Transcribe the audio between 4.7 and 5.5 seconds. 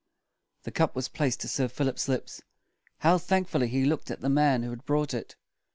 had brought it!